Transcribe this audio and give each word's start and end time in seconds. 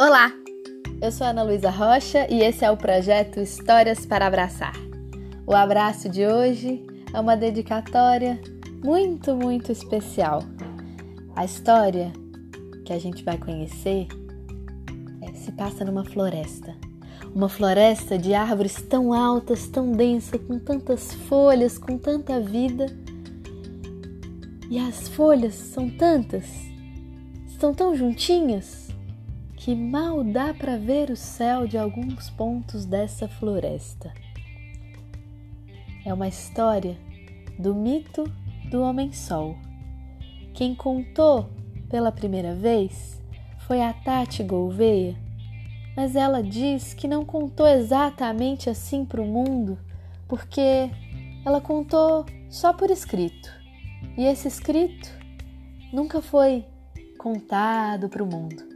Olá, 0.00 0.32
eu 1.02 1.10
sou 1.10 1.26
Ana 1.26 1.42
Luísa 1.42 1.70
Rocha 1.70 2.24
e 2.30 2.40
esse 2.40 2.64
é 2.64 2.70
o 2.70 2.76
projeto 2.76 3.40
Histórias 3.40 4.06
para 4.06 4.28
Abraçar. 4.28 4.72
O 5.44 5.52
abraço 5.52 6.08
de 6.08 6.24
hoje 6.24 6.86
é 7.12 7.18
uma 7.18 7.36
dedicatória 7.36 8.40
muito, 8.84 9.34
muito 9.34 9.72
especial. 9.72 10.44
A 11.34 11.44
história 11.44 12.12
que 12.84 12.92
a 12.92 12.98
gente 13.00 13.24
vai 13.24 13.38
conhecer 13.38 14.06
é, 15.20 15.32
se 15.34 15.50
passa 15.50 15.84
numa 15.84 16.04
floresta. 16.04 16.76
Uma 17.34 17.48
floresta 17.48 18.16
de 18.16 18.34
árvores 18.34 18.80
tão 18.80 19.12
altas, 19.12 19.66
tão 19.66 19.90
densa, 19.90 20.38
com 20.38 20.60
tantas 20.60 21.12
folhas, 21.12 21.76
com 21.76 21.98
tanta 21.98 22.38
vida. 22.38 22.86
E 24.70 24.78
as 24.78 25.08
folhas 25.08 25.54
são 25.54 25.90
tantas, 25.90 26.44
estão 27.48 27.74
tão 27.74 27.96
juntinhas 27.96 28.87
que 29.68 29.74
mal 29.74 30.24
dá 30.24 30.54
para 30.54 30.78
ver 30.78 31.10
o 31.10 31.14
céu 31.14 31.66
de 31.66 31.76
alguns 31.76 32.30
pontos 32.30 32.86
dessa 32.86 33.28
floresta. 33.28 34.10
É 36.06 36.14
uma 36.14 36.26
história 36.26 36.96
do 37.58 37.74
mito 37.74 38.24
do 38.70 38.80
Homem-Sol. 38.80 39.58
Quem 40.54 40.74
contou 40.74 41.50
pela 41.90 42.10
primeira 42.10 42.54
vez 42.54 43.22
foi 43.66 43.82
a 43.82 43.92
Tati 43.92 44.42
Gouveia, 44.42 45.14
mas 45.94 46.16
ela 46.16 46.42
diz 46.42 46.94
que 46.94 47.06
não 47.06 47.22
contou 47.22 47.66
exatamente 47.66 48.70
assim 48.70 49.04
para 49.04 49.20
o 49.20 49.26
mundo, 49.26 49.78
porque 50.26 50.90
ela 51.44 51.60
contou 51.60 52.24
só 52.48 52.72
por 52.72 52.90
escrito. 52.90 53.52
E 54.16 54.24
esse 54.24 54.48
escrito 54.48 55.10
nunca 55.92 56.22
foi 56.22 56.64
contado 57.18 58.08
para 58.08 58.22
o 58.22 58.26
mundo. 58.26 58.67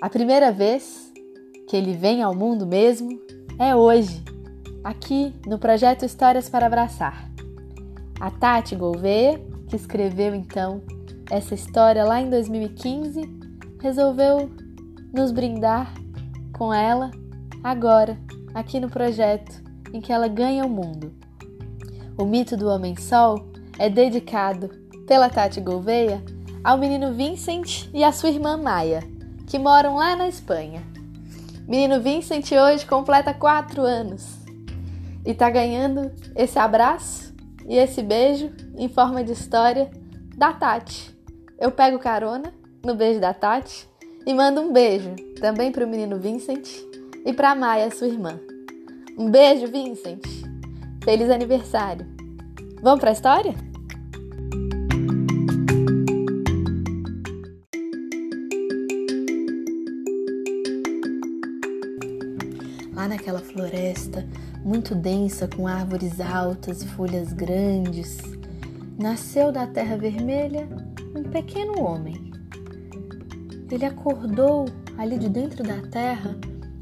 A 0.00 0.08
primeira 0.08 0.52
vez 0.52 1.12
que 1.66 1.76
ele 1.76 1.92
vem 1.92 2.22
ao 2.22 2.32
mundo 2.32 2.64
mesmo 2.64 3.20
é 3.58 3.74
hoje, 3.74 4.22
aqui 4.84 5.34
no 5.44 5.58
projeto 5.58 6.04
Histórias 6.04 6.48
para 6.48 6.66
Abraçar. 6.66 7.28
A 8.20 8.30
Tati 8.30 8.76
Gouveia, 8.76 9.42
que 9.66 9.74
escreveu 9.74 10.36
então 10.36 10.80
essa 11.28 11.52
história 11.52 12.04
lá 12.04 12.20
em 12.20 12.30
2015, 12.30 13.22
resolveu 13.80 14.48
nos 15.12 15.32
brindar 15.32 15.92
com 16.56 16.72
ela 16.72 17.10
agora, 17.64 18.16
aqui 18.54 18.78
no 18.78 18.88
projeto 18.88 19.60
em 19.92 20.00
que 20.00 20.12
ela 20.12 20.28
ganha 20.28 20.64
o 20.64 20.70
mundo. 20.70 21.12
O 22.16 22.24
mito 22.24 22.56
do 22.56 22.68
Homem-Sol 22.68 23.50
é 23.76 23.90
dedicado 23.90 24.70
pela 25.08 25.28
Tati 25.28 25.60
Gouveia 25.60 26.22
ao 26.62 26.78
menino 26.78 27.12
Vincent 27.12 27.90
e 27.92 28.04
à 28.04 28.12
sua 28.12 28.28
irmã 28.28 28.56
Maia 28.56 29.17
que 29.48 29.58
moram 29.58 29.96
lá 29.96 30.14
na 30.14 30.28
Espanha. 30.28 30.82
Menino 31.66 32.00
Vincent 32.00 32.52
hoje 32.52 32.86
completa 32.86 33.32
4 33.32 33.82
anos 33.82 34.38
e 35.24 35.34
tá 35.34 35.50
ganhando 35.50 36.12
esse 36.36 36.58
abraço 36.58 37.34
e 37.66 37.76
esse 37.76 38.02
beijo 38.02 38.52
em 38.76 38.88
forma 38.88 39.24
de 39.24 39.32
história 39.32 39.90
da 40.36 40.52
Tati. 40.52 41.16
Eu 41.58 41.70
pego 41.70 41.98
carona 41.98 42.52
no 42.84 42.94
beijo 42.94 43.20
da 43.20 43.32
Tati 43.32 43.88
e 44.26 44.34
mando 44.34 44.60
um 44.60 44.72
beijo 44.72 45.16
também 45.40 45.72
para 45.72 45.84
o 45.84 45.88
menino 45.88 46.18
Vincent 46.18 46.68
e 47.24 47.32
para 47.32 47.54
Maia, 47.54 47.90
sua 47.90 48.06
irmã. 48.06 48.38
Um 49.18 49.30
beijo, 49.30 49.66
Vincent. 49.66 50.24
Feliz 51.02 51.30
aniversário. 51.30 52.06
Vamos 52.82 53.00
para 53.00 53.10
a 53.10 53.12
história? 53.12 53.67
Floresta 63.68 64.26
muito 64.64 64.94
densa 64.94 65.46
com 65.46 65.66
árvores 65.66 66.20
altas 66.20 66.82
e 66.82 66.88
folhas 66.88 67.32
grandes, 67.32 68.18
nasceu 68.98 69.52
da 69.52 69.66
terra 69.66 69.96
vermelha 69.96 70.66
um 71.14 71.22
pequeno 71.22 71.80
homem. 71.82 72.32
Ele 73.70 73.84
acordou 73.84 74.66
ali 74.96 75.18
de 75.18 75.28
dentro 75.28 75.62
da 75.62 75.80
terra 75.88 76.36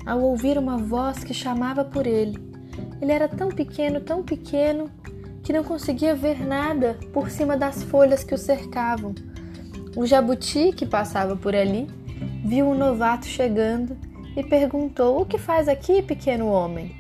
ao 0.07 0.21
ouvir 0.23 0.57
uma 0.57 0.79
voz 0.79 1.25
que 1.25 1.35
chamava 1.35 1.85
por 1.85 2.07
ele. 2.07 2.39
Ele 3.01 3.13
era 3.13 3.29
tão 3.29 3.49
pequeno, 3.49 4.01
tão 4.01 4.23
pequeno, 4.23 4.89
que 5.43 5.53
não 5.53 5.65
conseguia 5.65 6.15
ver 6.15 6.45
nada 6.45 6.97
por 7.13 7.31
cima 7.31 7.57
das 7.57 7.83
folhas 7.83 8.23
que 8.23 8.35
o 8.35 8.39
cercavam. 8.39 9.15
O 9.97 10.07
jabuti 10.07 10.73
que 10.73 10.87
passava 10.87 11.37
por 11.37 11.55
ali 11.55 11.89
viu 12.45 12.69
o 12.69 12.75
novato 12.75 13.27
chegando 13.27 13.97
e 14.37 14.45
perguntou: 14.45 15.21
O 15.21 15.25
que 15.25 15.39
faz 15.39 15.67
aqui, 15.67 16.03
pequeno 16.03 16.47
homem? 16.47 16.95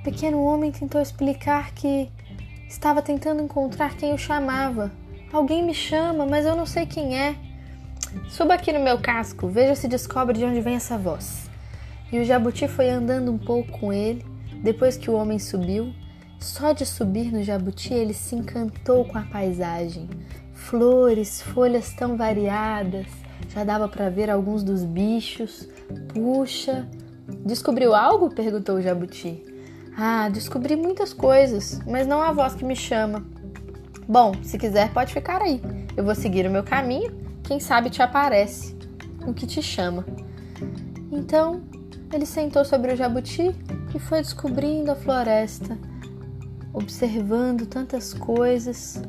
O 0.00 0.02
pequeno 0.02 0.42
homem 0.42 0.72
tentou 0.72 1.00
explicar 1.00 1.72
que 1.72 2.10
estava 2.68 3.00
tentando 3.00 3.42
encontrar 3.42 3.96
quem 3.96 4.12
o 4.12 4.18
chamava. 4.18 4.90
Alguém 5.32 5.64
me 5.64 5.72
chama, 5.72 6.26
mas 6.26 6.44
eu 6.44 6.56
não 6.56 6.66
sei 6.66 6.84
quem 6.84 7.18
é. 7.18 7.36
Suba 8.28 8.54
aqui 8.54 8.72
no 8.72 8.80
meu 8.80 8.98
casco, 8.98 9.46
veja 9.46 9.76
se 9.76 9.86
descobre 9.86 10.36
de 10.36 10.44
onde 10.44 10.60
vem 10.60 10.74
essa 10.74 10.98
voz. 10.98 11.48
E 12.10 12.18
o 12.18 12.24
jabuti 12.24 12.66
foi 12.66 12.90
andando 12.90 13.30
um 13.30 13.38
pouco 13.38 13.70
com 13.78 13.92
ele. 13.92 14.24
Depois 14.62 14.96
que 14.96 15.08
o 15.08 15.14
homem 15.14 15.38
subiu, 15.38 15.94
só 16.38 16.72
de 16.72 16.84
subir 16.84 17.32
no 17.32 17.42
jabuti 17.42 17.94
ele 17.94 18.12
se 18.12 18.34
encantou 18.34 19.04
com 19.04 19.16
a 19.16 19.22
paisagem. 19.22 20.08
Flores, 20.52 21.40
folhas 21.40 21.92
tão 21.92 22.16
variadas, 22.16 23.06
já 23.48 23.64
dava 23.64 23.88
para 23.88 24.08
ver 24.08 24.30
alguns 24.30 24.62
dos 24.62 24.84
bichos. 24.84 25.68
Puxa, 26.12 26.88
descobriu 27.44 27.94
algo? 27.94 28.30
perguntou 28.30 28.76
o 28.76 28.82
jabuti. 28.82 29.42
Ah, 29.96 30.28
descobri 30.28 30.76
muitas 30.76 31.12
coisas, 31.12 31.80
mas 31.86 32.06
não 32.06 32.22
a 32.22 32.32
voz 32.32 32.54
que 32.54 32.64
me 32.64 32.76
chama. 32.76 33.24
Bom, 34.08 34.32
se 34.42 34.58
quiser, 34.58 34.92
pode 34.92 35.12
ficar 35.12 35.42
aí. 35.42 35.60
Eu 35.96 36.04
vou 36.04 36.14
seguir 36.14 36.46
o 36.46 36.50
meu 36.50 36.62
caminho. 36.62 37.12
Quem 37.42 37.60
sabe 37.60 37.90
te 37.90 38.02
aparece 38.02 38.76
o 39.26 39.34
que 39.34 39.46
te 39.46 39.62
chama. 39.62 40.04
Então, 41.12 41.60
ele 42.12 42.26
sentou 42.26 42.64
sobre 42.64 42.92
o 42.92 42.96
jabuti 42.96 43.54
e 43.94 43.98
foi 43.98 44.20
descobrindo 44.20 44.90
a 44.90 44.96
floresta, 44.96 45.76
observando 46.72 47.66
tantas 47.66 48.14
coisas. 48.14 49.02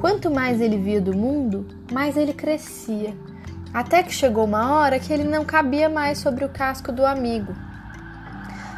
Quanto 0.00 0.30
mais 0.30 0.60
ele 0.60 0.78
via 0.78 1.00
do 1.00 1.16
mundo, 1.16 1.66
mais 1.92 2.16
ele 2.16 2.32
crescia. 2.32 3.14
Até 3.72 4.02
que 4.02 4.12
chegou 4.12 4.44
uma 4.44 4.74
hora 4.74 4.98
que 4.98 5.12
ele 5.12 5.24
não 5.24 5.44
cabia 5.44 5.88
mais 5.88 6.18
sobre 6.18 6.44
o 6.44 6.48
casco 6.48 6.92
do 6.92 7.06
amigo. 7.06 7.54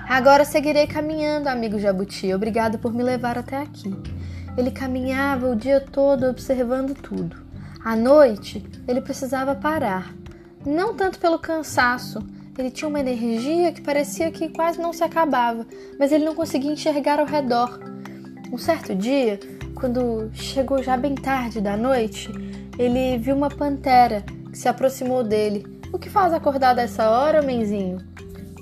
Agora 0.08 0.44
seguirei 0.44 0.86
caminhando, 0.86 1.48
amigo 1.48 1.78
Jabuti. 1.80 2.32
Obrigado 2.32 2.78
por 2.78 2.92
me 2.92 3.02
levar 3.02 3.36
até 3.36 3.56
aqui. 3.56 3.92
Ele 4.56 4.70
caminhava 4.70 5.50
o 5.50 5.56
dia 5.56 5.80
todo 5.80 6.26
observando 6.26 6.94
tudo. 6.94 7.36
À 7.84 7.96
noite, 7.96 8.64
ele 8.86 9.00
precisava 9.00 9.54
parar. 9.54 10.14
Não 10.64 10.94
tanto 10.94 11.18
pelo 11.18 11.40
cansaço, 11.40 12.20
ele 12.56 12.70
tinha 12.70 12.88
uma 12.88 13.00
energia 13.00 13.72
que 13.72 13.80
parecia 13.80 14.30
que 14.30 14.48
quase 14.50 14.80
não 14.80 14.92
se 14.92 15.02
acabava, 15.02 15.66
mas 15.98 16.12
ele 16.12 16.24
não 16.24 16.36
conseguia 16.36 16.72
enxergar 16.72 17.18
ao 17.18 17.26
redor. 17.26 17.80
Um 18.52 18.58
certo 18.58 18.94
dia, 18.94 19.40
quando 19.74 20.30
chegou 20.32 20.80
já 20.82 20.96
bem 20.96 21.16
tarde 21.16 21.60
da 21.60 21.76
noite, 21.76 22.30
ele 22.78 23.18
viu 23.18 23.34
uma 23.34 23.48
pantera 23.48 24.24
se 24.54 24.68
aproximou 24.68 25.22
dele. 25.22 25.66
O 25.92 25.98
que 25.98 26.10
faz 26.10 26.32
acordar 26.32 26.74
dessa 26.74 27.08
hora, 27.10 27.42
menzinho? 27.42 27.98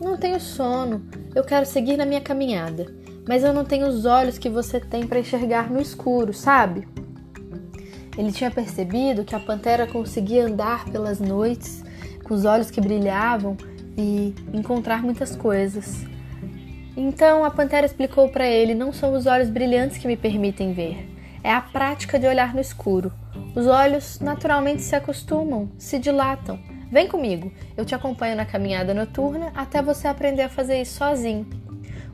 Não 0.00 0.16
tenho 0.16 0.40
sono. 0.40 1.02
Eu 1.34 1.44
quero 1.44 1.64
seguir 1.64 1.96
na 1.96 2.04
minha 2.04 2.20
caminhada. 2.20 2.86
Mas 3.26 3.44
eu 3.44 3.52
não 3.52 3.64
tenho 3.64 3.86
os 3.86 4.04
olhos 4.04 4.38
que 4.38 4.48
você 4.48 4.80
tem 4.80 5.06
para 5.06 5.20
enxergar 5.20 5.70
no 5.70 5.80
escuro, 5.80 6.32
sabe? 6.34 6.88
Ele 8.16 8.32
tinha 8.32 8.50
percebido 8.50 9.24
que 9.24 9.34
a 9.34 9.40
pantera 9.40 9.86
conseguia 9.86 10.46
andar 10.46 10.84
pelas 10.86 11.20
noites 11.20 11.82
com 12.24 12.34
os 12.34 12.44
olhos 12.44 12.70
que 12.70 12.80
brilhavam 12.80 13.56
e 13.96 14.34
encontrar 14.52 15.02
muitas 15.02 15.34
coisas. 15.36 16.04
Então 16.96 17.44
a 17.44 17.50
pantera 17.50 17.86
explicou 17.86 18.28
para 18.28 18.46
ele: 18.46 18.74
não 18.74 18.92
são 18.92 19.14
os 19.14 19.26
olhos 19.26 19.48
brilhantes 19.48 19.96
que 19.96 20.06
me 20.06 20.16
permitem 20.16 20.72
ver, 20.72 21.08
é 21.42 21.52
a 21.52 21.60
prática 21.60 22.18
de 22.18 22.26
olhar 22.26 22.54
no 22.54 22.60
escuro. 22.60 23.12
Os 23.54 23.66
olhos 23.66 24.18
naturalmente 24.18 24.80
se 24.82 24.96
acostumam, 24.96 25.68
se 25.76 25.98
dilatam. 25.98 26.58
Vem 26.90 27.06
comigo, 27.06 27.52
eu 27.76 27.84
te 27.84 27.94
acompanho 27.94 28.34
na 28.34 28.46
caminhada 28.46 28.94
noturna 28.94 29.52
até 29.54 29.82
você 29.82 30.08
aprender 30.08 30.42
a 30.42 30.48
fazer 30.48 30.80
isso 30.80 30.96
sozinho. 30.96 31.46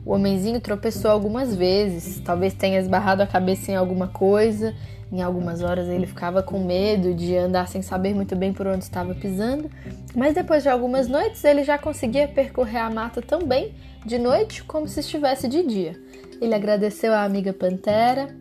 O 0.05 0.13
homenzinho 0.13 0.59
tropeçou 0.59 1.09
algumas 1.11 1.55
vezes, 1.55 2.19
talvez 2.21 2.53
tenha 2.53 2.79
esbarrado 2.79 3.21
a 3.21 3.27
cabeça 3.27 3.71
em 3.71 3.75
alguma 3.75 4.07
coisa. 4.07 4.75
Em 5.11 5.21
algumas 5.21 5.61
horas 5.63 5.87
ele 5.87 6.05
ficava 6.05 6.43
com 6.43 6.59
medo 6.59 7.15
de 7.15 7.35
andar 7.35 7.67
sem 7.67 7.81
saber 7.81 8.13
muito 8.13 8.35
bem 8.35 8.53
por 8.53 8.67
onde 8.67 8.83
estava 8.83 9.15
pisando, 9.15 9.69
mas 10.15 10.35
depois 10.35 10.61
de 10.61 10.69
algumas 10.69 11.07
noites 11.07 11.43
ele 11.43 11.63
já 11.63 11.77
conseguia 11.77 12.27
percorrer 12.27 12.81
a 12.81 12.89
mata 12.89 13.21
tão 13.21 13.45
bem 13.45 13.73
de 14.05 14.19
noite 14.19 14.63
como 14.63 14.87
se 14.87 14.99
estivesse 14.99 15.47
de 15.47 15.63
dia. 15.63 15.99
Ele 16.39 16.53
agradeceu 16.53 17.13
à 17.13 17.23
amiga 17.23 17.51
Pantera, 17.51 18.35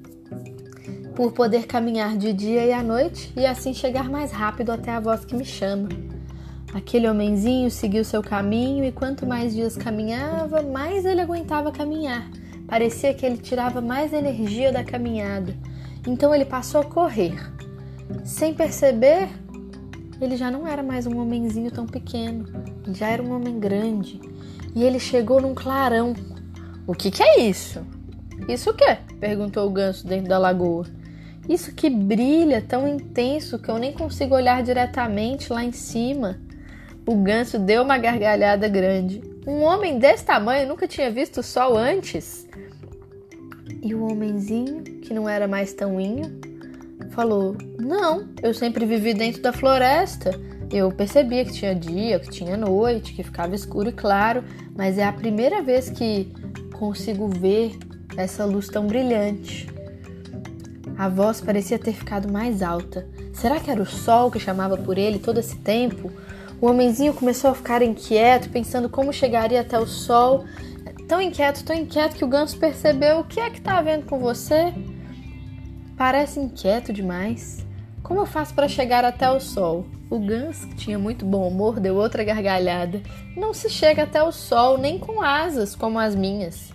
por 1.18 1.32
poder 1.32 1.66
caminhar 1.66 2.16
de 2.16 2.32
dia 2.32 2.64
e 2.64 2.72
à 2.72 2.80
noite 2.80 3.32
e 3.36 3.44
assim 3.44 3.74
chegar 3.74 4.08
mais 4.08 4.30
rápido 4.30 4.70
até 4.70 4.92
a 4.92 5.00
voz 5.00 5.24
que 5.24 5.34
me 5.34 5.44
chama. 5.44 5.88
Aquele 6.72 7.08
homenzinho 7.08 7.72
seguiu 7.72 8.04
seu 8.04 8.22
caminho 8.22 8.84
e 8.84 8.92
quanto 8.92 9.26
mais 9.26 9.52
dias 9.52 9.76
caminhava, 9.76 10.62
mais 10.62 11.04
ele 11.04 11.20
aguentava 11.20 11.72
caminhar. 11.72 12.30
Parecia 12.68 13.12
que 13.12 13.26
ele 13.26 13.36
tirava 13.36 13.80
mais 13.80 14.12
energia 14.12 14.70
da 14.70 14.84
caminhada. 14.84 15.56
Então 16.06 16.32
ele 16.32 16.44
passou 16.44 16.82
a 16.82 16.84
correr. 16.84 17.34
Sem 18.24 18.54
perceber, 18.54 19.28
ele 20.20 20.36
já 20.36 20.52
não 20.52 20.68
era 20.68 20.84
mais 20.84 21.04
um 21.04 21.18
homenzinho 21.18 21.72
tão 21.72 21.84
pequeno, 21.84 22.46
já 22.92 23.08
era 23.08 23.20
um 23.20 23.34
homem 23.34 23.58
grande. 23.58 24.20
E 24.72 24.84
ele 24.84 25.00
chegou 25.00 25.42
num 25.42 25.52
clarão. 25.52 26.14
O 26.86 26.94
que, 26.94 27.10
que 27.10 27.24
é 27.24 27.40
isso? 27.40 27.84
Isso 28.46 28.70
o 28.70 28.74
quê? 28.74 28.98
perguntou 29.18 29.66
o 29.66 29.70
ganso 29.72 30.06
dentro 30.06 30.28
da 30.28 30.38
lagoa. 30.38 30.86
Isso 31.48 31.72
que 31.72 31.88
brilha 31.88 32.60
tão 32.60 32.86
intenso 32.86 33.58
que 33.58 33.70
eu 33.70 33.78
nem 33.78 33.92
consigo 33.92 34.34
olhar 34.34 34.62
diretamente 34.62 35.52
lá 35.52 35.64
em 35.64 35.72
cima. 35.72 36.38
O 37.06 37.14
ganso 37.16 37.58
deu 37.58 37.82
uma 37.82 37.96
gargalhada 37.96 38.68
grande. 38.68 39.22
Um 39.46 39.62
homem 39.62 39.98
desse 39.98 40.26
tamanho 40.26 40.68
nunca 40.68 40.86
tinha 40.86 41.10
visto 41.10 41.38
o 41.38 41.42
sol 41.42 41.74
antes. 41.74 42.46
E 43.82 43.94
o 43.94 44.10
homenzinho, 44.10 44.82
que 44.82 45.14
não 45.14 45.26
era 45.26 45.48
mais 45.48 45.72
tão 45.72 45.98
inho, 45.98 46.38
falou: 47.10 47.56
Não, 47.78 48.28
eu 48.42 48.52
sempre 48.52 48.84
vivi 48.84 49.14
dentro 49.14 49.40
da 49.40 49.52
floresta. 49.52 50.38
Eu 50.70 50.92
percebia 50.92 51.46
que 51.46 51.52
tinha 51.52 51.74
dia, 51.74 52.20
que 52.20 52.28
tinha 52.28 52.54
noite, 52.58 53.14
que 53.14 53.22
ficava 53.22 53.54
escuro 53.54 53.88
e 53.88 53.92
claro, 53.92 54.44
mas 54.76 54.98
é 54.98 55.04
a 55.04 55.12
primeira 55.12 55.62
vez 55.62 55.88
que 55.88 56.30
consigo 56.74 57.26
ver 57.26 57.78
essa 58.18 58.44
luz 58.44 58.68
tão 58.68 58.86
brilhante. 58.86 59.77
A 60.98 61.08
voz 61.08 61.40
parecia 61.40 61.78
ter 61.78 61.92
ficado 61.92 62.30
mais 62.30 62.60
alta. 62.60 63.06
Será 63.32 63.60
que 63.60 63.70
era 63.70 63.80
o 63.80 63.86
sol 63.86 64.32
que 64.32 64.40
chamava 64.40 64.76
por 64.76 64.98
ele 64.98 65.20
todo 65.20 65.38
esse 65.38 65.54
tempo? 65.54 66.10
O 66.60 66.66
homenzinho 66.66 67.14
começou 67.14 67.52
a 67.52 67.54
ficar 67.54 67.82
inquieto, 67.82 68.50
pensando 68.50 68.88
como 68.88 69.12
chegaria 69.12 69.60
até 69.60 69.78
o 69.78 69.86
sol. 69.86 70.44
Tão 71.06 71.22
inquieto, 71.22 71.62
tão 71.62 71.76
inquieto 71.76 72.16
que 72.16 72.24
o 72.24 72.28
ganso 72.28 72.58
percebeu 72.58 73.20
o 73.20 73.24
que 73.24 73.38
é 73.38 73.48
que 73.48 73.58
está 73.58 73.78
havendo 73.78 74.06
com 74.06 74.18
você. 74.18 74.74
Parece 75.96 76.40
inquieto 76.40 76.92
demais. 76.92 77.64
Como 78.02 78.18
eu 78.18 78.26
faço 78.26 78.52
para 78.52 78.66
chegar 78.66 79.04
até 79.04 79.30
o 79.30 79.38
sol? 79.38 79.86
O 80.10 80.18
ganso, 80.18 80.66
que 80.66 80.74
tinha 80.74 80.98
muito 80.98 81.24
bom 81.24 81.46
humor, 81.46 81.78
deu 81.78 81.94
outra 81.94 82.24
gargalhada. 82.24 83.00
Não 83.36 83.54
se 83.54 83.70
chega 83.70 84.02
até 84.02 84.20
o 84.20 84.32
sol 84.32 84.76
nem 84.76 84.98
com 84.98 85.22
asas 85.22 85.76
como 85.76 85.96
as 85.96 86.16
minhas. 86.16 86.72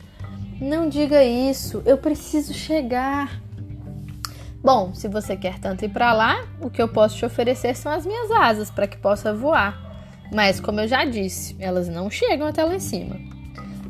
Não 0.61 0.87
diga 0.87 1.25
isso, 1.25 1.83
eu 1.85 1.97
preciso 1.97 2.53
chegar. 2.53 3.42
Bom, 4.63 4.94
se 4.94 5.10
você 5.10 5.36
quer 5.36 5.60
tanto 5.60 5.83
ir 5.83 5.89
para 5.89 6.13
lá, 6.13 6.48
o 6.62 6.69
que 6.69 6.81
eu 6.81 6.88
posso 6.88 7.18
te 7.18 7.25
oferecer 7.25 7.75
são 7.75 7.92
as 7.92 8.06
minhas 8.06 8.31
asas 8.31 8.71
para 8.71 8.88
que 8.88 8.95
possa 8.95 9.33
voar. 9.33 9.77
Mas, 10.33 10.62
como 10.62 10.80
eu 10.80 10.88
já 10.88 11.04
disse, 11.04 11.54
elas 11.60 11.89
não 11.89 12.10
chegam 12.10 12.48
até 12.48 12.63
lá 12.63 12.74
em 12.74 12.80
cima. 12.80 13.19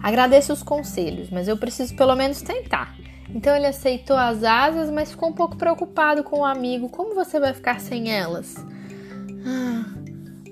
Agradeço 0.02 0.52
os 0.52 0.64
conselhos, 0.64 1.30
mas 1.30 1.48
eu 1.48 1.56
preciso 1.58 1.96
pelo 1.96 2.16
menos 2.16 2.42
tentar. 2.42 2.96
Então 3.30 3.56
ele 3.56 3.68
aceitou 3.68 4.18
as 4.18 4.44
asas, 4.44 4.90
mas 4.90 5.12
ficou 5.12 5.30
um 5.30 5.34
pouco 5.34 5.56
preocupado 5.56 6.24
com 6.24 6.40
o 6.40 6.46
amigo. 6.46 6.90
Como 6.90 7.14
você 7.14 7.40
vai 7.40 7.54
ficar 7.54 7.80
sem 7.80 8.12
elas? 8.12 8.56
Ah, 9.46 9.86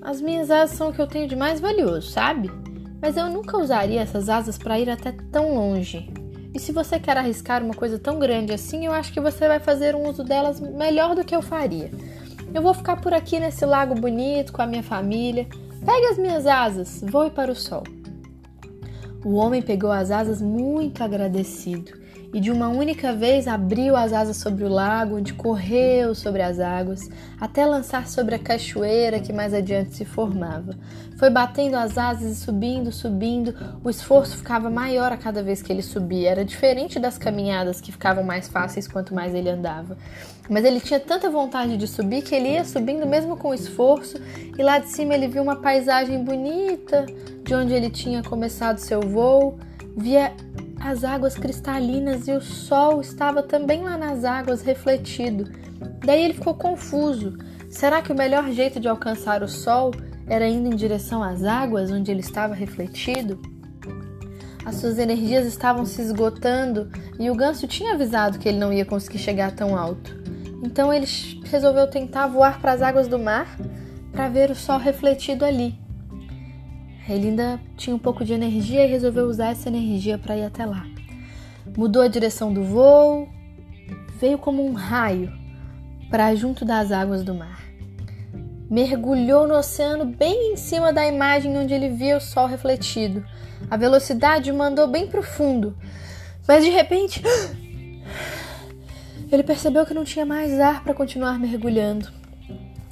as 0.04 0.22
minhas 0.22 0.52
asas 0.52 0.78
são 0.78 0.90
o 0.90 0.94
que 0.94 1.02
eu 1.02 1.08
tenho 1.08 1.28
de 1.28 1.36
mais 1.36 1.60
valioso, 1.60 2.12
sabe? 2.12 2.52
Mas 3.02 3.18
eu 3.18 3.28
nunca 3.28 3.58
usaria 3.58 4.02
essas 4.02 4.30
asas 4.30 4.56
para 4.56 4.80
ir 4.80 4.90
até 4.90 5.12
tão 5.32 5.56
longe. 5.56 6.21
E 6.54 6.60
se 6.60 6.72
você 6.72 7.00
quer 7.00 7.18
arriscar 7.18 7.64
uma 7.64 7.74
coisa 7.74 7.98
tão 7.98 8.20
grande 8.20 8.54
assim, 8.54 8.86
eu 8.86 8.92
acho 8.92 9.14
que 9.14 9.22
você 9.22 9.48
vai 9.48 9.60
fazer 9.60 9.96
um 9.96 10.10
uso 10.10 10.24
delas 10.24 10.60
melhor 10.60 11.16
do 11.16 11.24
que 11.24 11.36
eu 11.36 11.42
faria. 11.42 11.90
Eu 12.54 12.62
vou 12.62 12.74
ficar 12.74 12.98
por 12.98 13.14
aqui 13.14 13.40
nesse 13.40 13.66
lago 13.66 13.96
bonito 13.96 14.52
com 14.52 14.62
a 14.62 14.68
minha 14.68 14.84
família. 14.84 15.48
Pegue 15.86 16.08
as 16.08 16.18
minhas 16.18 16.46
asas, 16.46 17.02
voe 17.08 17.30
para 17.30 17.52
o 17.52 17.56
sol. 17.56 17.84
O 19.24 19.36
homem 19.36 19.62
pegou 19.62 19.92
as 19.92 20.12
asas 20.12 20.42
muito 20.42 21.04
agradecido 21.04 22.01
e 22.34 22.40
de 22.40 22.50
uma 22.50 22.70
única 22.70 23.14
vez 23.14 23.48
abriu 23.48 23.96
as 23.96 24.14
asas 24.14 24.38
sobre 24.38 24.64
o 24.64 24.70
lago, 24.70 25.18
onde 25.18 25.34
correu 25.34 26.16
sobre 26.16 26.42
as 26.42 26.60
águas, 26.60 27.10
até 27.40 27.66
lançar 27.66 28.08
sobre 28.08 28.36
a 28.36 28.40
cachoeira 28.40 29.20
que 29.20 29.34
mais 29.34 29.54
adiante 29.54 29.96
se 29.96 30.06
formava. 30.06 30.76
Foi 31.18 31.30
batendo 31.30 31.76
as 31.76 31.98
asas 31.98 32.32
e 32.32 32.36
subindo, 32.36 32.92
subindo, 32.92 33.54
o 33.84 33.90
esforço 33.90 34.38
ficava 34.38 34.70
maior 34.70 35.12
a 35.12 35.18
cada 35.18 35.44
vez 35.44 35.62
que 35.62 35.72
ele 35.72 35.82
subia. 35.82 36.30
Era 36.30 36.46
diferente 36.46 37.00
das 37.00 37.18
caminhadas 37.18 37.82
que 37.82 37.92
ficavam 37.92 38.24
mais 38.24 38.48
fáceis 38.48 38.88
quanto 38.88 39.14
mais 39.14 39.36
ele 39.36 39.50
andava. 39.50 39.98
Mas 40.50 40.66
ele 40.66 40.80
tinha 40.80 41.00
tanta 41.00 41.30
vontade 41.30 41.78
de 41.78 41.88
subir 41.88 42.24
que 42.24 42.34
ele 42.34 42.54
ia 42.54 42.64
subindo 42.66 43.06
mesmo 43.06 43.38
com 43.38 43.54
esforço, 43.54 44.20
e 44.58 44.64
lá 44.64 44.80
de 44.80 44.88
cima 44.88 45.14
ele 45.14 45.28
viu 45.28 45.44
uma 45.44 45.58
paisagem 45.58 46.24
bonita 46.24 47.06
de 47.44 47.54
onde 47.54 47.74
ele 47.74 47.90
tinha 47.90 48.24
começado 48.24 48.78
seu 48.78 49.02
voo. 49.02 49.60
Via 49.96 50.34
as 50.84 51.04
águas 51.04 51.36
cristalinas 51.36 52.28
e 52.28 52.32
o 52.32 52.42
sol 52.42 53.02
estava 53.02 53.44
também 53.44 53.84
lá 53.84 53.98
nas 53.98 54.26
águas 54.26 54.62
refletido. 54.62 55.52
Daí 56.04 56.24
ele 56.24 56.34
ficou 56.34 56.56
confuso. 56.56 57.38
Será 57.70 58.02
que 58.02 58.12
o 58.12 58.18
melhor 58.18 58.50
jeito 58.52 58.80
de 58.80 58.88
alcançar 58.88 59.44
o 59.44 59.48
sol 59.48 59.92
era 60.28 60.48
indo 60.48 60.74
em 60.74 60.76
direção 60.76 61.22
às 61.22 61.44
águas 61.44 61.92
onde 61.92 62.10
ele 62.10 62.22
estava 62.22 62.56
refletido? 62.56 63.40
As 64.66 64.76
suas 64.76 64.98
energias 64.98 65.46
estavam 65.46 65.86
se 65.86 66.02
esgotando 66.02 66.92
e 67.20 67.30
o 67.30 67.36
ganso 67.36 67.68
tinha 67.68 67.94
avisado 67.94 68.40
que 68.40 68.50
ele 68.50 68.60
não 68.60 68.74
ia 68.74 68.86
conseguir 68.86 69.20
chegar 69.20 69.52
tão 69.52 69.78
alto. 69.78 70.20
Então 70.64 70.94
ele 70.94 71.08
resolveu 71.44 71.88
tentar 71.88 72.28
voar 72.28 72.60
para 72.60 72.72
as 72.74 72.82
águas 72.82 73.08
do 73.08 73.18
mar 73.18 73.58
para 74.12 74.30
ver 74.30 74.52
o 74.52 74.56
sol 74.56 74.78
refletido 74.78 75.46
ali. 75.46 75.81
Ele 77.12 77.28
ainda 77.28 77.60
tinha 77.76 77.96
um 77.96 78.00
pouco 78.00 78.24
de 78.24 78.34
energia 78.34 78.86
e 78.86 78.90
resolveu 78.90 79.26
usar 79.26 79.52
essa 79.52 79.68
energia 79.68 80.18
para 80.18 80.38
ir 80.38 80.46
até 80.46 80.66
lá. 80.66 80.86
Mudou 81.78 82.02
a 82.02 82.08
direção 82.08 82.54
do 82.54 82.64
voo, 82.64 83.28
veio 84.20 84.38
como 84.38 84.66
um 84.66 84.74
raio 84.74 85.32
para 86.10 86.34
junto 86.36 86.64
das 86.64 86.92
águas 86.92 87.24
do 87.24 87.34
mar. 87.34 87.62
Mergulhou 88.70 89.48
no 89.48 89.56
oceano 89.56 90.06
bem 90.06 90.54
em 90.54 90.56
cima 90.56 90.94
da 90.94 91.06
imagem 91.06 91.58
onde 91.58 91.74
ele 91.74 91.90
via 91.90 92.18
o 92.18 92.22
sol 92.22 92.48
refletido. 92.48 93.26
A 93.70 93.76
velocidade 93.76 94.52
o 94.52 94.56
mandou 94.56 94.88
bem 94.88 95.08
profundo, 95.08 95.76
mas 96.48 96.64
de 96.64 96.70
repente 96.70 97.22
ele 99.32 99.44
percebeu 99.44 99.86
que 99.86 99.94
não 99.94 100.06
tinha 100.06 100.26
mais 100.26 100.60
ar 100.60 100.84
para 100.84 100.94
continuar 100.94 101.38
mergulhando. 101.38 102.21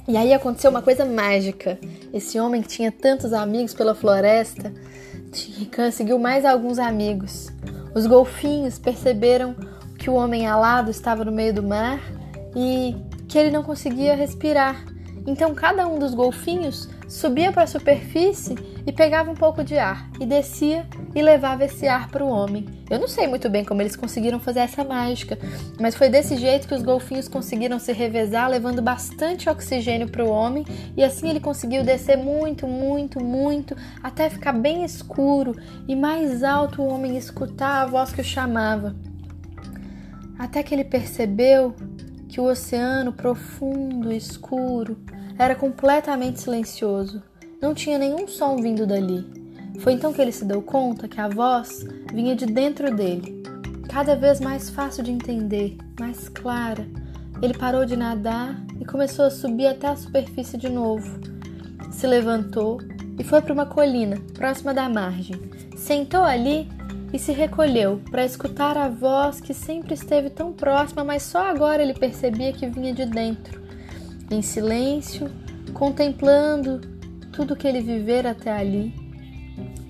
E 0.08 0.16
aí 0.16 0.32
aconteceu 0.32 0.70
uma 0.70 0.82
coisa 0.82 1.04
mágica. 1.04 1.78
Esse 2.12 2.40
homem 2.40 2.62
que 2.62 2.68
tinha 2.68 2.90
tantos 2.90 3.32
amigos 3.32 3.74
pela 3.74 3.94
floresta 3.94 4.72
conseguiu 5.74 6.18
mais 6.18 6.44
alguns 6.44 6.78
amigos. 6.78 7.50
Os 7.94 8.06
golfinhos 8.06 8.78
perceberam 8.78 9.54
que 9.98 10.08
o 10.08 10.14
homem 10.14 10.46
alado 10.46 10.90
estava 10.90 11.24
no 11.24 11.32
meio 11.32 11.52
do 11.52 11.62
mar 11.62 12.00
e 12.56 12.96
que 13.28 13.38
ele 13.38 13.50
não 13.50 13.62
conseguia 13.62 14.14
respirar. 14.14 14.84
Então 15.26 15.54
cada 15.54 15.86
um 15.86 15.98
dos 15.98 16.14
golfinhos 16.14 16.88
subia 17.10 17.50
para 17.50 17.64
a 17.64 17.66
superfície 17.66 18.54
e 18.86 18.92
pegava 18.92 19.32
um 19.32 19.34
pouco 19.34 19.64
de 19.64 19.76
ar 19.76 20.08
e 20.20 20.24
descia 20.24 20.86
e 21.12 21.20
levava 21.20 21.64
esse 21.64 21.88
ar 21.88 22.08
para 22.08 22.24
o 22.24 22.28
homem. 22.28 22.64
Eu 22.88 23.00
não 23.00 23.08
sei 23.08 23.26
muito 23.26 23.50
bem 23.50 23.64
como 23.64 23.82
eles 23.82 23.96
conseguiram 23.96 24.38
fazer 24.38 24.60
essa 24.60 24.84
mágica, 24.84 25.36
mas 25.80 25.96
foi 25.96 26.08
desse 26.08 26.36
jeito 26.36 26.68
que 26.68 26.74
os 26.74 26.82
golfinhos 26.82 27.26
conseguiram 27.26 27.80
se 27.80 27.92
revezar, 27.92 28.48
levando 28.48 28.80
bastante 28.80 29.50
oxigênio 29.50 30.08
para 30.08 30.24
o 30.24 30.30
homem 30.30 30.64
e 30.96 31.02
assim 31.02 31.28
ele 31.28 31.40
conseguiu 31.40 31.82
descer 31.82 32.16
muito, 32.16 32.68
muito, 32.68 33.22
muito 33.22 33.76
até 34.00 34.30
ficar 34.30 34.52
bem 34.52 34.84
escuro 34.84 35.56
e 35.88 35.96
mais 35.96 36.44
alto 36.44 36.80
o 36.80 36.86
homem 36.86 37.16
escutar 37.16 37.82
a 37.82 37.86
voz 37.86 38.12
que 38.12 38.20
o 38.20 38.24
chamava. 38.24 38.94
Até 40.38 40.62
que 40.62 40.72
ele 40.72 40.84
percebeu 40.84 41.74
que 42.28 42.40
o 42.40 42.44
oceano 42.44 43.12
profundo 43.12 44.12
escuro 44.12 44.96
era 45.40 45.54
completamente 45.54 46.38
silencioso. 46.38 47.22
Não 47.62 47.72
tinha 47.72 47.98
nenhum 47.98 48.28
som 48.28 48.56
vindo 48.56 48.86
dali. 48.86 49.24
Foi 49.78 49.94
então 49.94 50.12
que 50.12 50.20
ele 50.20 50.32
se 50.32 50.44
deu 50.44 50.60
conta 50.60 51.08
que 51.08 51.18
a 51.18 51.28
voz 51.28 51.86
vinha 52.12 52.36
de 52.36 52.44
dentro 52.44 52.94
dele, 52.94 53.42
cada 53.88 54.14
vez 54.14 54.38
mais 54.38 54.68
fácil 54.68 55.02
de 55.02 55.10
entender, 55.10 55.78
mais 55.98 56.28
clara. 56.28 56.86
Ele 57.40 57.54
parou 57.56 57.86
de 57.86 57.96
nadar 57.96 58.54
e 58.78 58.84
começou 58.84 59.24
a 59.24 59.30
subir 59.30 59.66
até 59.66 59.88
a 59.88 59.96
superfície 59.96 60.58
de 60.58 60.68
novo. 60.68 61.18
Se 61.90 62.06
levantou 62.06 62.78
e 63.18 63.24
foi 63.24 63.40
para 63.40 63.54
uma 63.54 63.64
colina 63.64 64.18
próxima 64.34 64.74
da 64.74 64.90
margem. 64.90 65.40
Sentou 65.74 66.22
ali 66.22 66.68
e 67.14 67.18
se 67.18 67.32
recolheu 67.32 68.02
para 68.10 68.26
escutar 68.26 68.76
a 68.76 68.90
voz 68.90 69.40
que 69.40 69.54
sempre 69.54 69.94
esteve 69.94 70.28
tão 70.28 70.52
próxima, 70.52 71.02
mas 71.02 71.22
só 71.22 71.48
agora 71.48 71.82
ele 71.82 71.94
percebia 71.94 72.52
que 72.52 72.66
vinha 72.66 72.92
de 72.92 73.06
dentro. 73.06 73.59
Em 74.30 74.42
silêncio, 74.42 75.30
contemplando 75.74 76.80
tudo 77.32 77.56
que 77.56 77.66
ele 77.66 77.80
vivera 77.80 78.30
até 78.30 78.52
ali, 78.52 78.94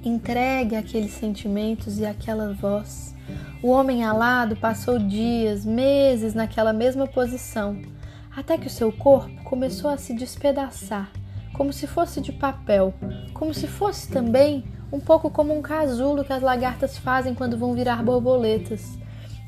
entregue 0.03 0.77
àqueles 0.77 1.13
sentimentos 1.13 1.99
e 1.99 2.07
àquela 2.07 2.53
voz. 2.55 3.15
O 3.63 3.69
homem 3.69 4.03
alado 4.03 4.57
passou 4.57 4.99
dias, 4.99 5.65
meses 5.65 6.33
naquela 6.33 6.73
mesma 6.73 7.07
posição, 7.07 7.81
até 8.35 8.57
que 8.57 8.67
o 8.67 8.71
seu 8.71 8.91
corpo 8.91 9.45
começou 9.45 9.91
a 9.91 9.99
se 9.99 10.15
despedaçar 10.15 11.13
como 11.53 11.75
se 11.75 11.87
fosse 11.87 12.23
de 12.23 12.33
papel, 12.33 12.95
como 13.35 13.53
se 13.53 13.67
fosse 13.67 14.11
também 14.11 14.65
um 14.91 14.99
pouco 14.99 15.29
como 15.29 15.55
um 15.55 15.61
casulo 15.61 16.25
que 16.25 16.33
as 16.33 16.41
lagartas 16.41 16.97
fazem 16.97 17.35
quando 17.35 17.59
vão 17.59 17.75
virar 17.75 18.03
borboletas. 18.03 18.99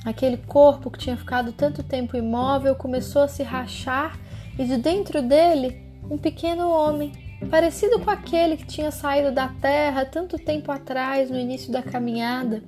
Aquele 0.05 0.37
corpo 0.37 0.91
que 0.91 0.99
tinha 0.99 1.17
ficado 1.17 1.53
tanto 1.53 1.83
tempo 1.83 2.15
imóvel 2.15 2.75
começou 2.75 3.23
a 3.23 3.29
se 3.29 3.43
rachar 3.43 4.19
e 4.59 4.65
de 4.65 4.77
dentro 4.77 5.23
dele 5.23 5.83
um 6.11 6.19
pequeno 6.19 6.69
homem, 6.69 7.13
parecido 7.51 7.99
com 8.01 8.11
aquele 8.11 8.57
que 8.57 8.67
tinha 8.67 8.91
saído 8.91 9.33
da 9.33 9.49
terra 9.49 10.05
tanto 10.05 10.39
tempo 10.39 10.71
atrás 10.71 11.31
no 11.31 11.39
início 11.39 11.73
da 11.73 11.83
caminhada, 11.83 12.63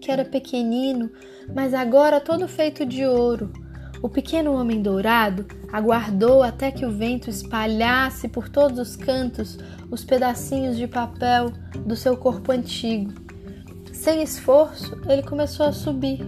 que 0.00 0.10
era 0.10 0.24
pequenino, 0.24 1.10
mas 1.54 1.74
agora 1.74 2.20
todo 2.20 2.48
feito 2.48 2.84
de 2.84 3.04
ouro. 3.06 3.52
O 4.00 4.08
pequeno 4.08 4.52
homem 4.52 4.80
dourado 4.80 5.46
aguardou 5.72 6.42
até 6.42 6.70
que 6.70 6.86
o 6.86 6.90
vento 6.90 7.28
espalhasse 7.28 8.28
por 8.28 8.48
todos 8.48 8.78
os 8.78 8.96
cantos 8.96 9.58
os 9.90 10.04
pedacinhos 10.04 10.76
de 10.76 10.86
papel 10.86 11.50
do 11.84 11.96
seu 11.96 12.16
corpo 12.16 12.52
antigo. 12.52 13.12
Sem 13.92 14.22
esforço, 14.22 14.96
ele 15.08 15.22
começou 15.22 15.66
a 15.66 15.72
subir. 15.72 16.24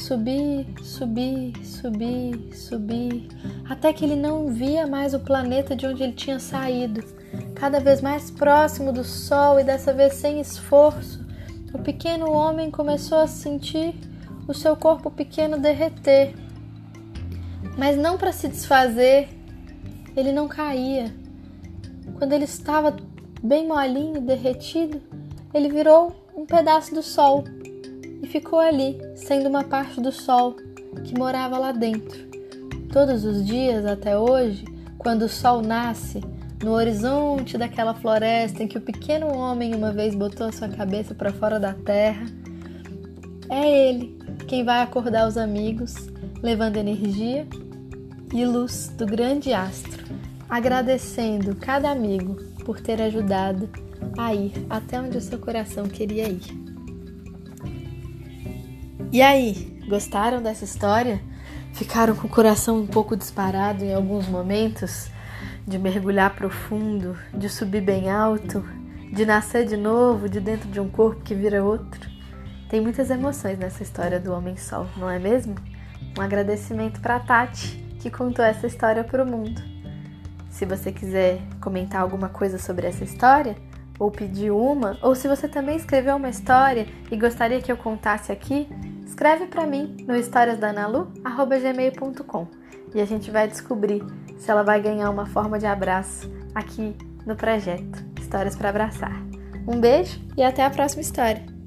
Subir, 0.00 0.66
subir, 0.82 1.52
subir, 1.64 2.54
subir, 2.54 3.28
até 3.68 3.92
que 3.92 4.04
ele 4.04 4.16
não 4.16 4.48
via 4.48 4.86
mais 4.86 5.12
o 5.12 5.20
planeta 5.20 5.74
de 5.74 5.86
onde 5.86 6.02
ele 6.02 6.12
tinha 6.12 6.38
saído. 6.38 7.02
Cada 7.54 7.80
vez 7.80 8.00
mais 8.00 8.30
próximo 8.30 8.92
do 8.92 9.02
Sol 9.02 9.58
e 9.58 9.64
dessa 9.64 9.92
vez 9.92 10.14
sem 10.14 10.40
esforço, 10.40 11.26
o 11.74 11.78
pequeno 11.78 12.30
homem 12.30 12.70
começou 12.70 13.18
a 13.18 13.26
sentir 13.26 13.94
o 14.46 14.54
seu 14.54 14.76
corpo 14.76 15.10
pequeno 15.10 15.58
derreter. 15.58 16.34
Mas 17.76 17.96
não 17.96 18.16
para 18.16 18.32
se 18.32 18.48
desfazer, 18.48 19.28
ele 20.16 20.32
não 20.32 20.48
caía. 20.48 21.12
Quando 22.18 22.32
ele 22.32 22.44
estava 22.44 22.96
bem 23.42 23.66
molinho, 23.66 24.20
derretido, 24.20 25.02
ele 25.52 25.68
virou 25.68 26.24
um 26.34 26.46
pedaço 26.46 26.94
do 26.94 27.02
sol 27.02 27.44
e 28.22 28.26
ficou 28.26 28.58
ali, 28.58 28.98
sendo 29.14 29.48
uma 29.48 29.64
parte 29.64 30.00
do 30.00 30.12
sol 30.12 30.56
que 31.04 31.16
morava 31.16 31.58
lá 31.58 31.72
dentro. 31.72 32.26
Todos 32.92 33.24
os 33.24 33.44
dias 33.44 33.84
até 33.84 34.18
hoje, 34.18 34.64
quando 34.98 35.22
o 35.22 35.28
sol 35.28 35.62
nasce, 35.62 36.22
no 36.62 36.72
horizonte 36.72 37.56
daquela 37.56 37.94
floresta 37.94 38.62
em 38.62 38.68
que 38.68 38.78
o 38.78 38.80
pequeno 38.80 39.28
homem 39.28 39.74
uma 39.74 39.92
vez 39.92 40.14
botou 40.14 40.48
a 40.48 40.52
sua 40.52 40.68
cabeça 40.68 41.14
para 41.14 41.32
fora 41.32 41.60
da 41.60 41.72
terra, 41.72 42.26
é 43.48 43.88
ele 43.88 44.18
quem 44.46 44.64
vai 44.64 44.82
acordar 44.82 45.28
os 45.28 45.36
amigos, 45.36 45.94
levando 46.42 46.76
energia 46.76 47.46
e 48.32 48.44
luz 48.44 48.92
do 48.96 49.06
grande 49.06 49.52
astro, 49.52 50.04
agradecendo 50.48 51.54
cada 51.56 51.90
amigo 51.90 52.36
por 52.64 52.80
ter 52.80 53.00
ajudado 53.00 53.68
a 54.16 54.34
ir 54.34 54.52
até 54.68 55.00
onde 55.00 55.16
o 55.16 55.20
seu 55.20 55.38
coração 55.38 55.86
queria 55.86 56.28
ir. 56.28 56.67
E 59.10 59.22
aí, 59.22 59.82
gostaram 59.88 60.42
dessa 60.42 60.66
história? 60.66 61.18
Ficaram 61.72 62.14
com 62.14 62.26
o 62.26 62.30
coração 62.30 62.76
um 62.76 62.86
pouco 62.86 63.16
disparado 63.16 63.82
em 63.82 63.94
alguns 63.94 64.28
momentos? 64.28 65.10
De 65.66 65.78
mergulhar 65.78 66.34
profundo, 66.34 67.16
de 67.32 67.48
subir 67.48 67.80
bem 67.80 68.10
alto, 68.10 68.62
de 69.10 69.24
nascer 69.24 69.64
de 69.64 69.78
novo 69.78 70.28
de 70.28 70.40
dentro 70.40 70.68
de 70.68 70.78
um 70.78 70.90
corpo 70.90 71.22
que 71.22 71.34
vira 71.34 71.64
outro? 71.64 72.10
Tem 72.68 72.82
muitas 72.82 73.08
emoções 73.08 73.58
nessa 73.58 73.82
história 73.82 74.20
do 74.20 74.30
Homem 74.30 74.58
Sol, 74.58 74.86
não 74.94 75.08
é 75.08 75.18
mesmo? 75.18 75.54
Um 76.18 76.20
agradecimento 76.20 77.00
para 77.00 77.18
Tati, 77.18 77.82
que 78.00 78.10
contou 78.10 78.44
essa 78.44 78.66
história 78.66 79.02
para 79.02 79.24
o 79.24 79.26
mundo. 79.26 79.62
Se 80.50 80.66
você 80.66 80.92
quiser 80.92 81.40
comentar 81.62 82.02
alguma 82.02 82.28
coisa 82.28 82.58
sobre 82.58 82.86
essa 82.86 83.04
história, 83.04 83.56
ou 83.98 84.10
pedir 84.10 84.50
uma, 84.50 84.96
ou 85.02 85.14
se 85.14 85.26
você 85.26 85.48
também 85.48 85.76
escreveu 85.76 86.16
uma 86.16 86.28
história 86.28 86.86
e 87.10 87.16
gostaria 87.16 87.60
que 87.60 87.72
eu 87.72 87.76
contasse 87.76 88.30
aqui, 88.30 88.68
escreve 89.08 89.46
para 89.46 89.66
mim 89.66 89.96
no 90.06 90.14
historiasdanalu@gmail.com 90.14 92.46
e 92.94 93.00
a 93.00 93.04
gente 93.04 93.28
vai 93.30 93.48
descobrir 93.48 94.04
se 94.38 94.50
ela 94.50 94.62
vai 94.62 94.80
ganhar 94.80 95.10
uma 95.10 95.26
forma 95.26 95.58
de 95.58 95.66
abraço 95.66 96.30
aqui 96.54 96.94
no 97.26 97.34
projeto 97.34 98.06
Histórias 98.20 98.54
para 98.54 98.68
Abraçar. 98.68 99.20
Um 99.66 99.80
beijo 99.80 100.20
e 100.36 100.42
até 100.42 100.64
a 100.64 100.70
próxima 100.70 101.02
história. 101.02 101.57